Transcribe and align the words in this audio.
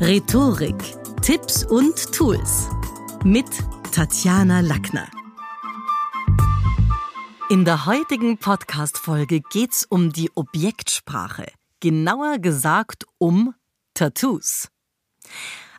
Rhetorik, 0.00 0.76
Tipps 1.22 1.64
und 1.64 2.12
Tools 2.12 2.68
mit 3.24 3.48
Tatjana 3.90 4.60
Lackner. 4.60 5.08
In 7.50 7.64
der 7.64 7.84
heutigen 7.84 8.38
Podcast-Folge 8.38 9.40
geht's 9.40 9.84
um 9.84 10.12
die 10.12 10.30
Objektsprache. 10.36 11.46
Genauer 11.80 12.38
gesagt 12.38 13.06
um 13.18 13.54
Tattoos. 13.94 14.68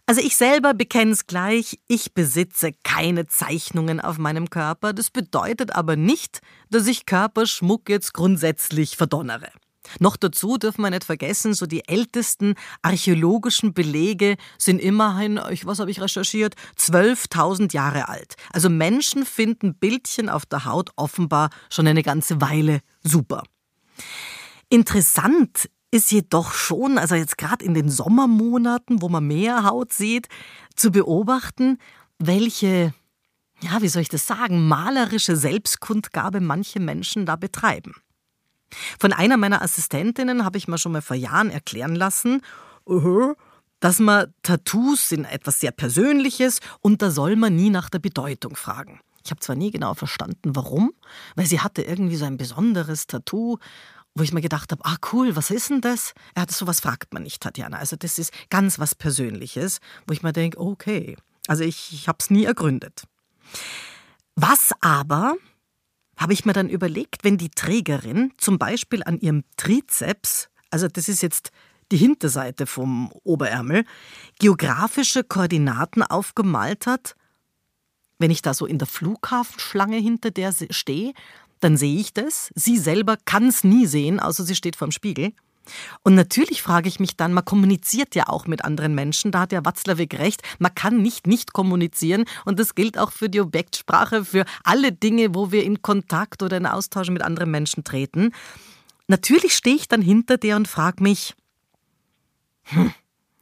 Also 0.05 0.19
ich 0.19 0.35
selber 0.35 0.73
bekenne 0.73 1.11
es 1.11 1.25
gleich, 1.25 1.79
ich 1.87 2.13
besitze 2.13 2.73
keine 2.83 3.27
Zeichnungen 3.27 4.01
auf 4.01 4.17
meinem 4.17 4.49
Körper. 4.49 4.91
Das 4.91 5.11
bedeutet 5.11 5.73
aber 5.73 5.95
nicht, 5.95 6.41
dass 6.69 6.87
ich 6.87 7.05
Körperschmuck 7.05 7.87
jetzt 7.87 8.13
grundsätzlich 8.13 8.97
verdonnere. 8.97 9.49
Noch 9.99 10.17
dazu 10.17 10.57
dürfen 10.57 10.81
wir 10.81 10.89
nicht 10.89 11.03
vergessen, 11.03 11.53
so 11.53 11.65
die 11.65 11.87
ältesten 11.87 12.55
archäologischen 12.81 13.73
Belege 13.73 14.37
sind 14.57 14.79
immerhin, 14.79 15.39
was 15.63 15.79
habe 15.79 15.91
ich 15.91 16.01
recherchiert, 16.01 16.55
12.000 16.77 17.73
Jahre 17.73 18.09
alt. 18.09 18.35
Also 18.51 18.69
Menschen 18.69 19.25
finden 19.25 19.75
Bildchen 19.75 20.29
auf 20.29 20.45
der 20.45 20.65
Haut 20.65 20.91
offenbar 20.95 21.49
schon 21.69 21.87
eine 21.87 22.03
ganze 22.03 22.41
Weile 22.41 22.81
super. 23.03 23.43
Interessant 24.69 25.69
ist 25.91 26.11
jedoch 26.11 26.53
schon, 26.53 26.97
also 26.97 27.15
jetzt 27.15 27.37
gerade 27.37 27.65
in 27.65 27.73
den 27.73 27.89
Sommermonaten, 27.89 29.01
wo 29.01 29.09
man 29.09 29.25
mehr 29.25 29.63
Haut 29.63 29.91
sieht, 29.91 30.27
zu 30.75 30.91
beobachten, 30.91 31.79
welche, 32.19 32.93
ja, 33.61 33.81
wie 33.81 33.87
soll 33.87 34.03
ich 34.03 34.09
das 34.09 34.27
sagen, 34.27 34.67
malerische 34.67 35.35
Selbstkundgabe 35.35 36.41
manche 36.41 36.79
Menschen 36.79 37.25
da 37.25 37.35
betreiben. 37.35 37.95
Von 38.99 39.13
einer 39.13 39.37
meiner 39.37 39.61
Assistentinnen 39.61 40.45
habe 40.45 40.57
ich 40.57 40.67
mir 40.67 40.77
schon 40.77 40.91
mal 40.91 41.01
vor 41.01 41.15
Jahren 41.15 41.49
erklären 41.49 41.95
lassen, 41.95 42.41
dass 43.79 43.99
man 43.99 44.33
Tattoos 44.43 45.09
sind 45.09 45.25
etwas 45.25 45.59
sehr 45.59 45.71
Persönliches 45.71 46.59
und 46.81 47.01
da 47.01 47.11
soll 47.11 47.35
man 47.35 47.55
nie 47.55 47.69
nach 47.69 47.89
der 47.89 47.99
Bedeutung 47.99 48.55
fragen. 48.55 48.99
Ich 49.23 49.31
habe 49.31 49.41
zwar 49.41 49.55
nie 49.55 49.71
genau 49.71 49.93
verstanden, 49.93 50.55
warum, 50.55 50.91
weil 51.35 51.45
sie 51.45 51.59
hatte 51.59 51.81
irgendwie 51.81 52.15
so 52.15 52.25
ein 52.25 52.37
besonderes 52.37 53.05
Tattoo, 53.05 53.57
wo 54.15 54.23
ich 54.23 54.33
mir 54.33 54.41
gedacht 54.41 54.71
habe, 54.71 54.83
ah 54.85 54.97
cool, 55.11 55.35
was 55.35 55.51
ist 55.51 55.69
denn 55.69 55.81
das? 55.81 56.13
Er 56.33 56.43
hat 56.43 56.51
sowas 56.51 56.79
fragt 56.79 57.13
man 57.13 57.23
nicht, 57.23 57.41
Tatjana. 57.41 57.77
Also 57.77 57.95
das 57.95 58.17
ist 58.17 58.33
ganz 58.49 58.79
was 58.79 58.95
Persönliches, 58.95 59.79
wo 60.07 60.13
ich 60.13 60.23
mir 60.23 60.33
denke, 60.33 60.59
okay, 60.59 61.15
also 61.47 61.63
ich, 61.63 61.93
ich 61.93 62.07
habe 62.07 62.17
es 62.19 62.29
nie 62.29 62.45
ergründet. 62.45 63.03
Was 64.35 64.71
aber 64.81 65.35
habe 66.19 66.33
ich 66.33 66.45
mir 66.45 66.53
dann 66.53 66.69
überlegt, 66.69 67.23
wenn 67.23 67.37
die 67.37 67.49
Trägerin 67.49 68.33
zum 68.37 68.59
Beispiel 68.59 69.03
an 69.03 69.19
ihrem 69.19 69.43
Trizeps, 69.55 70.49
also 70.69 70.87
das 70.87 71.07
ist 71.07 71.23
jetzt 71.23 71.51
die 71.91 71.97
Hinterseite 71.97 72.67
vom 72.67 73.11
Oberärmel, 73.23 73.85
geografische 74.37 75.23
Koordinaten 75.23 76.03
aufgemalt 76.03 76.85
hat, 76.85 77.15
wenn 78.19 78.31
ich 78.31 78.41
da 78.41 78.53
so 78.53 78.65
in 78.65 78.77
der 78.77 78.87
Flughafenschlange 78.87 79.97
hinter 79.97 80.29
der 80.29 80.53
stehe, 80.69 81.13
dann 81.61 81.77
sehe 81.77 81.99
ich 81.99 82.13
das. 82.13 82.51
Sie 82.53 82.77
selber 82.77 83.17
kann 83.23 83.47
es 83.47 83.63
nie 83.63 83.85
sehen, 83.85 84.19
außer 84.19 84.43
sie 84.43 84.55
steht 84.55 84.75
vorm 84.75 84.91
Spiegel. 84.91 85.31
Und 86.03 86.15
natürlich 86.15 86.61
frage 86.61 86.87
ich 86.87 86.99
mich 86.99 87.17
dann, 87.17 87.33
man 87.33 87.45
kommuniziert 87.45 88.15
ja 88.15 88.27
auch 88.27 88.47
mit 88.47 88.63
anderen 88.63 88.95
Menschen, 88.95 89.31
da 89.31 89.41
hat 89.41 89.51
ja 89.51 89.65
Watzlawick 89.65 90.19
recht, 90.19 90.41
man 90.59 90.73
kann 90.75 91.01
nicht 91.01 91.27
nicht 91.27 91.53
kommunizieren 91.53 92.25
und 92.45 92.59
das 92.59 92.75
gilt 92.75 92.97
auch 92.97 93.11
für 93.11 93.29
die 93.29 93.41
Objektsprache, 93.41 94.25
für 94.25 94.45
alle 94.63 94.91
Dinge, 94.91 95.35
wo 95.35 95.51
wir 95.51 95.63
in 95.63 95.81
Kontakt 95.81 96.43
oder 96.43 96.57
in 96.57 96.65
Austausch 96.65 97.09
mit 97.09 97.21
anderen 97.21 97.51
Menschen 97.51 97.83
treten. 97.83 98.31
Natürlich 99.07 99.55
stehe 99.55 99.75
ich 99.75 99.87
dann 99.87 100.01
hinter 100.01 100.37
der 100.37 100.55
und 100.55 100.67
frage 100.67 101.01
mich, 101.03 101.35
hm, 102.63 102.93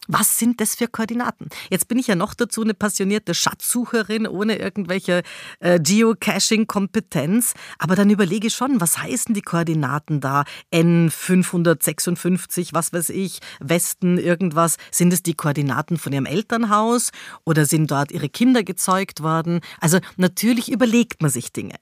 was 0.07 0.39
sind 0.39 0.61
das 0.61 0.75
für 0.75 0.87
Koordinaten? 0.87 1.49
Jetzt 1.69 1.87
bin 1.87 1.99
ich 1.99 2.07
ja 2.07 2.15
noch 2.15 2.33
dazu 2.33 2.61
eine 2.61 2.73
passionierte 2.73 3.33
Schatzsucherin 3.33 4.27
ohne 4.27 4.57
irgendwelche 4.57 5.23
äh, 5.59 5.79
Geocaching-Kompetenz. 5.79 7.53
Aber 7.77 7.95
dann 7.95 8.09
überlege 8.09 8.47
ich 8.47 8.55
schon, 8.55 8.81
was 8.81 8.97
heißen 8.97 9.33
die 9.33 9.41
Koordinaten 9.41 10.21
da? 10.21 10.43
N556, 10.73 12.69
was 12.73 12.93
weiß 12.93 13.09
ich, 13.09 13.39
Westen, 13.59 14.17
irgendwas. 14.17 14.77
Sind 14.91 15.13
es 15.13 15.23
die 15.23 15.35
Koordinaten 15.35 15.97
von 15.97 16.13
ihrem 16.13 16.25
Elternhaus 16.25 17.11
oder 17.45 17.65
sind 17.65 17.91
dort 17.91 18.11
ihre 18.11 18.29
Kinder 18.29 18.63
gezeugt 18.63 19.21
worden? 19.21 19.61
Also 19.79 19.99
natürlich 20.17 20.71
überlegt 20.71 21.21
man 21.21 21.31
sich 21.31 21.51
Dinge. 21.51 21.75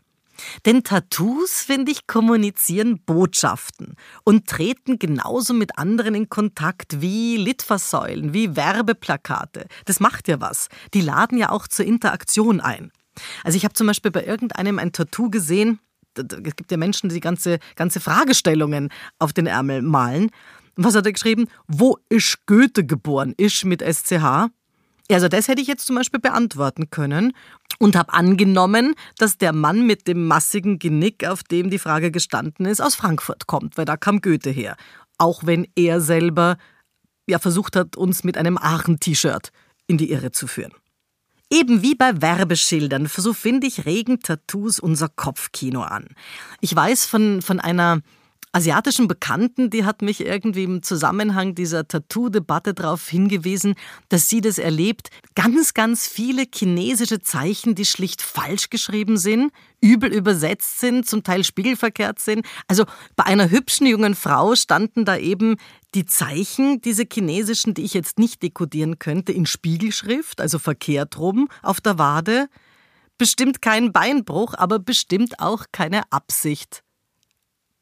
Denn 0.65 0.83
Tattoos, 0.83 1.61
finde 1.61 1.91
ich, 1.91 2.07
kommunizieren 2.07 3.01
Botschaften 3.05 3.95
und 4.23 4.47
treten 4.47 4.99
genauso 4.99 5.53
mit 5.53 5.77
anderen 5.77 6.15
in 6.15 6.29
Kontakt 6.29 7.01
wie 7.01 7.37
Litfaßsäulen, 7.37 8.33
wie 8.33 8.55
Werbeplakate. 8.55 9.67
Das 9.85 9.99
macht 9.99 10.27
ja 10.27 10.39
was. 10.41 10.67
Die 10.93 11.01
laden 11.01 11.37
ja 11.37 11.49
auch 11.49 11.67
zur 11.67 11.85
Interaktion 11.85 12.59
ein. 12.61 12.91
Also 13.43 13.57
ich 13.57 13.63
habe 13.63 13.73
zum 13.73 13.87
Beispiel 13.87 14.11
bei 14.11 14.25
irgendeinem 14.25 14.79
ein 14.79 14.91
Tattoo 14.91 15.29
gesehen, 15.29 15.79
es 16.17 16.55
gibt 16.55 16.71
ja 16.71 16.77
Menschen, 16.77 17.09
die 17.09 17.19
ganze, 17.19 17.59
ganze 17.75 17.99
Fragestellungen 17.99 18.89
auf 19.19 19.33
den 19.33 19.47
Ärmel 19.47 19.81
malen. 19.81 20.31
was 20.75 20.95
hat 20.95 21.05
er 21.05 21.11
geschrieben? 21.11 21.47
Wo 21.67 21.97
ist 22.09 22.45
Goethe 22.45 22.85
geboren? 22.85 23.33
Ist 23.37 23.65
mit 23.65 23.81
SCH. 23.81 24.49
Also 25.11 25.27
das 25.27 25.47
hätte 25.47 25.61
ich 25.61 25.67
jetzt 25.67 25.85
zum 25.85 25.95
Beispiel 25.95 26.19
beantworten 26.19 26.89
können 26.89 27.33
und 27.79 27.95
habe 27.95 28.13
angenommen, 28.13 28.95
dass 29.17 29.37
der 29.37 29.53
Mann 29.53 29.85
mit 29.85 30.07
dem 30.07 30.27
massigen 30.27 30.79
Genick, 30.79 31.27
auf 31.27 31.43
dem 31.43 31.69
die 31.69 31.79
Frage 31.79 32.11
gestanden 32.11 32.65
ist, 32.65 32.81
aus 32.81 32.95
Frankfurt 32.95 33.45
kommt, 33.45 33.77
weil 33.77 33.85
da 33.85 33.97
kam 33.97 34.21
Goethe 34.21 34.49
her. 34.49 34.75
Auch 35.17 35.45
wenn 35.45 35.67
er 35.75 36.01
selber 36.01 36.57
ja 37.27 37.39
versucht 37.39 37.75
hat, 37.75 37.97
uns 37.97 38.23
mit 38.23 38.37
einem 38.37 38.57
Aachen-T-Shirt 38.57 39.51
in 39.87 39.97
die 39.97 40.11
Irre 40.11 40.31
zu 40.31 40.47
führen. 40.47 40.73
Eben 41.51 41.83
wie 41.83 41.93
bei 41.93 42.21
Werbeschildern, 42.21 43.05
so 43.05 43.31
finde 43.31 43.67
ich, 43.67 43.85
regen 43.85 44.19
Tattoos 44.19 44.79
unser 44.79 45.09
Kopfkino 45.09 45.83
an. 45.83 46.07
Ich 46.59 46.75
weiß 46.75 47.05
von, 47.05 47.43
von 47.43 47.59
einer 47.59 48.01
asiatischen 48.55 49.09
Bekannten, 49.09 49.69
die 49.69 49.83
hat 49.83 50.01
mich 50.01 50.21
irgendwie 50.21 50.63
im 50.63 50.81
Zusammenhang 50.81 51.55
dieser 51.55 51.89
Tattoo-Debatte 51.89 52.73
darauf 52.73 53.05
hingewiesen, 53.05 53.75
dass 54.07 54.29
sie 54.29 54.39
das 54.39 54.57
erlebt. 54.57 55.09
Ganz, 55.35 55.73
ganz 55.73 56.07
viele 56.07 56.45
chinesische 56.49 57.19
Zeichen, 57.19 57.75
die 57.75 57.83
schlicht 57.83 58.21
falsch 58.21 58.69
geschrieben 58.69 59.17
sind, 59.17 59.51
übel 59.81 60.09
übersetzt 60.09 60.79
sind, 60.79 61.05
zum 61.05 61.23
Teil 61.23 61.43
spiegelverkehrt 61.43 62.19
sind. 62.19 62.45
Also 62.69 62.85
bei 63.17 63.25
einer 63.25 63.51
hübschen 63.51 63.87
jungen 63.87 64.15
Frau 64.15 64.55
standen 64.55 65.03
da 65.03 65.17
eben 65.17 65.57
die 65.93 66.05
Zeichen, 66.05 66.79
diese 66.79 67.03
chinesischen, 67.11 67.73
die 67.73 67.83
ich 67.83 67.93
jetzt 67.93 68.19
nicht 68.19 68.41
dekodieren 68.41 68.99
könnte, 68.99 69.33
in 69.33 69.45
Spiegelschrift, 69.45 70.39
also 70.39 70.59
verkehrt 70.59 71.19
rum, 71.19 71.49
auf 71.61 71.81
der 71.81 71.99
Wade. 71.99 72.47
Bestimmt 73.17 73.61
kein 73.61 73.91
Beinbruch, 73.91 74.53
aber 74.53 74.79
bestimmt 74.79 75.41
auch 75.41 75.65
keine 75.73 76.03
Absicht 76.09 76.84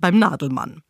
beim 0.03 0.19
Nadelmann. 0.19 0.83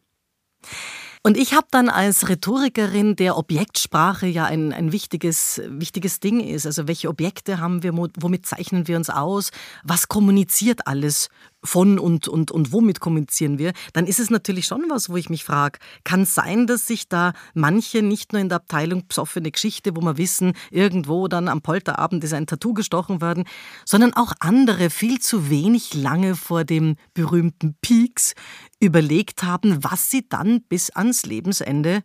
Und 1.21 1.37
ich 1.37 1.53
habe 1.53 1.67
dann 1.69 1.87
als 1.87 2.27
Rhetorikerin, 2.29 3.15
der 3.15 3.37
Objektsprache 3.37 4.25
ja 4.25 4.45
ein, 4.45 4.73
ein 4.73 4.91
wichtiges, 4.91 5.61
wichtiges 5.67 6.19
Ding 6.19 6.39
ist. 6.39 6.65
Also 6.65 6.87
welche 6.87 7.09
Objekte 7.09 7.59
haben 7.59 7.83
wir, 7.83 7.95
womit 7.95 8.47
zeichnen 8.47 8.87
wir 8.87 8.97
uns 8.97 9.11
aus, 9.11 9.51
was 9.83 10.07
kommuniziert 10.07 10.87
alles 10.87 11.29
von 11.63 11.99
und, 11.99 12.27
und, 12.27 12.51
und 12.51 12.71
womit 12.71 12.99
kommunizieren 12.99 13.57
wir, 13.57 13.73
dann 13.93 14.05
ist 14.05 14.19
es 14.19 14.29
natürlich 14.29 14.65
schon 14.65 14.85
was, 14.89 15.09
wo 15.09 15.17
ich 15.17 15.29
mich 15.29 15.43
frage, 15.43 15.79
kann 16.03 16.23
es 16.23 16.35
sein, 16.35 16.67
dass 16.67 16.87
sich 16.87 17.07
da 17.07 17.33
manche 17.53 18.01
nicht 18.01 18.33
nur 18.33 18.41
in 18.41 18.49
der 18.49 18.57
Abteilung 18.57 19.07
psoffene 19.07 19.51
Geschichte, 19.51 19.95
wo 19.95 20.01
wir 20.01 20.17
wissen, 20.17 20.53
irgendwo 20.71 21.27
dann 21.27 21.47
am 21.47 21.61
Polterabend 21.61 22.23
ist 22.23 22.33
ein 22.33 22.47
Tattoo 22.47 22.73
gestochen 22.73 23.21
worden, 23.21 23.45
sondern 23.85 24.13
auch 24.13 24.33
andere 24.39 24.89
viel 24.89 25.19
zu 25.19 25.49
wenig 25.49 25.93
lange 25.93 26.35
vor 26.35 26.63
dem 26.63 26.95
berühmten 27.13 27.75
Peaks 27.81 28.33
überlegt 28.79 29.43
haben, 29.43 29.83
was 29.83 30.09
sie 30.09 30.27
dann 30.27 30.61
bis 30.63 30.89
ans 30.89 31.25
Lebensende 31.25 32.03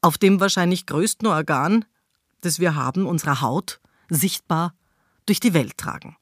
auf 0.00 0.18
dem 0.18 0.40
wahrscheinlich 0.40 0.86
größten 0.86 1.26
Organ, 1.26 1.84
das 2.40 2.60
wir 2.60 2.76
haben, 2.76 3.06
unserer 3.06 3.40
Haut, 3.40 3.80
sichtbar 4.08 4.74
durch 5.26 5.40
die 5.40 5.54
Welt 5.54 5.76
tragen. 5.76 6.16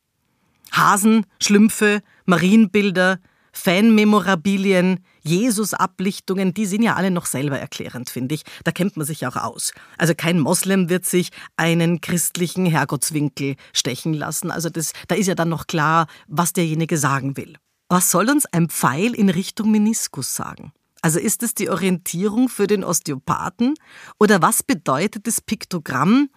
Hasen, 0.72 1.26
Schlümpfe, 1.40 2.02
Marienbilder, 2.24 3.18
Fanmemorabilien, 3.52 5.00
Jesus-Ablichtungen, 5.22 6.52
die 6.52 6.66
sind 6.66 6.82
ja 6.82 6.94
alle 6.94 7.10
noch 7.10 7.26
selber 7.26 7.58
erklärend, 7.58 8.10
finde 8.10 8.34
ich. 8.34 8.42
Da 8.64 8.70
kennt 8.70 8.96
man 8.96 9.06
sich 9.06 9.26
auch 9.26 9.36
aus. 9.36 9.72
Also 9.96 10.14
kein 10.14 10.38
Moslem 10.38 10.88
wird 10.88 11.06
sich 11.06 11.30
einen 11.56 12.00
christlichen 12.00 12.66
Herrgottswinkel 12.66 13.56
stechen 13.72 14.12
lassen. 14.12 14.50
Also 14.50 14.68
das, 14.68 14.92
da 15.08 15.14
ist 15.14 15.26
ja 15.26 15.34
dann 15.34 15.48
noch 15.48 15.66
klar, 15.66 16.06
was 16.28 16.52
derjenige 16.52 16.98
sagen 16.98 17.36
will. 17.36 17.56
Was 17.88 18.10
soll 18.10 18.28
uns 18.28 18.46
ein 18.46 18.68
Pfeil 18.68 19.14
in 19.14 19.30
Richtung 19.30 19.70
Meniskus 19.70 20.36
sagen? 20.36 20.72
Also 21.02 21.18
ist 21.18 21.42
es 21.42 21.54
die 21.54 21.70
Orientierung 21.70 22.48
für 22.48 22.66
den 22.66 22.84
Osteopathen? 22.84 23.74
Oder 24.18 24.42
was 24.42 24.62
bedeutet 24.62 25.26
das 25.26 25.40
Piktogramm? 25.40 26.28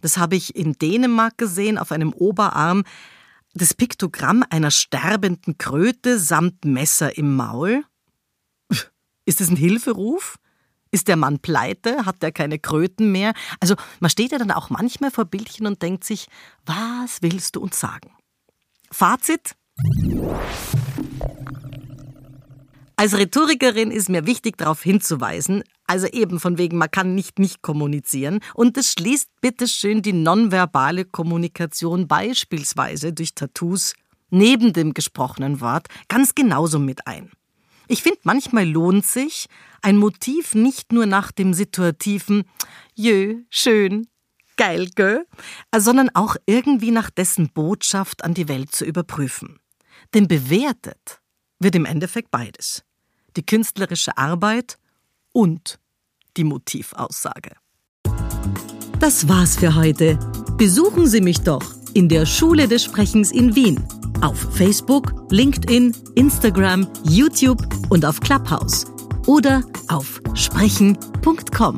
Das 0.00 0.18
habe 0.18 0.36
ich 0.36 0.56
in 0.56 0.74
Dänemark 0.74 1.38
gesehen 1.38 1.78
auf 1.78 1.90
einem 1.90 2.12
Oberarm. 2.12 2.84
Das 3.58 3.72
Piktogramm 3.72 4.44
einer 4.50 4.70
sterbenden 4.70 5.56
Kröte 5.56 6.18
samt 6.18 6.66
Messer 6.66 7.16
im 7.16 7.36
Maul? 7.36 7.84
Ist 9.24 9.40
es 9.40 9.48
ein 9.48 9.56
Hilferuf? 9.56 10.36
Ist 10.90 11.08
der 11.08 11.16
Mann 11.16 11.38
pleite? 11.38 12.04
Hat 12.04 12.22
der 12.22 12.32
keine 12.32 12.58
Kröten 12.58 13.12
mehr? 13.12 13.32
Also 13.58 13.74
man 13.98 14.10
steht 14.10 14.32
ja 14.32 14.38
dann 14.38 14.50
auch 14.50 14.68
manchmal 14.68 15.10
vor 15.10 15.24
Bildchen 15.24 15.66
und 15.66 15.80
denkt 15.80 16.04
sich, 16.04 16.26
was 16.66 17.22
willst 17.22 17.56
du 17.56 17.62
uns 17.62 17.80
sagen? 17.80 18.12
Fazit? 18.90 19.56
Als 22.96 23.16
Rhetorikerin 23.16 23.90
ist 23.90 24.10
mir 24.10 24.26
wichtig 24.26 24.58
darauf 24.58 24.82
hinzuweisen, 24.82 25.64
also 25.86 26.06
eben 26.08 26.40
von 26.40 26.58
wegen, 26.58 26.78
man 26.78 26.90
kann 26.90 27.14
nicht 27.14 27.38
nicht 27.38 27.62
kommunizieren. 27.62 28.40
Und 28.54 28.76
es 28.76 28.92
schließt 28.92 29.28
bitteschön 29.40 30.02
die 30.02 30.12
nonverbale 30.12 31.04
Kommunikation 31.04 32.08
beispielsweise 32.08 33.12
durch 33.12 33.34
Tattoos 33.34 33.94
neben 34.30 34.72
dem 34.72 34.94
gesprochenen 34.94 35.60
Wort 35.60 35.88
ganz 36.08 36.34
genauso 36.34 36.78
mit 36.78 37.06
ein. 37.06 37.30
Ich 37.88 38.02
finde, 38.02 38.18
manchmal 38.24 38.68
lohnt 38.68 39.06
sich 39.06 39.46
ein 39.80 39.96
Motiv 39.96 40.54
nicht 40.54 40.92
nur 40.92 41.06
nach 41.06 41.30
dem 41.30 41.54
situativen 41.54 42.44
Jö, 42.94 43.42
schön, 43.50 44.08
geil, 44.56 44.88
gell, 44.94 45.26
sondern 45.76 46.10
auch 46.14 46.36
irgendwie 46.46 46.90
nach 46.90 47.10
dessen 47.10 47.50
Botschaft 47.50 48.24
an 48.24 48.34
die 48.34 48.48
Welt 48.48 48.74
zu 48.74 48.84
überprüfen. 48.84 49.60
Denn 50.14 50.26
bewertet 50.26 51.20
wird 51.60 51.76
im 51.76 51.84
Endeffekt 51.84 52.30
beides. 52.30 52.82
Die 53.36 53.46
künstlerische 53.46 54.16
Arbeit 54.16 54.78
und 55.36 55.78
die 56.38 56.44
Motivaussage. 56.44 57.52
Das 58.98 59.28
war's 59.28 59.56
für 59.56 59.74
heute. 59.74 60.18
Besuchen 60.56 61.06
Sie 61.06 61.20
mich 61.20 61.40
doch 61.40 61.62
in 61.92 62.08
der 62.08 62.24
Schule 62.24 62.66
des 62.66 62.84
Sprechens 62.84 63.32
in 63.32 63.54
Wien. 63.54 63.86
Auf 64.22 64.38
Facebook, 64.54 65.12
LinkedIn, 65.30 65.94
Instagram, 66.14 66.88
YouTube 67.04 67.62
und 67.90 68.06
auf 68.06 68.18
Clubhouse. 68.20 68.86
Oder 69.26 69.62
auf 69.88 70.22
sprechen.com. 70.32 71.76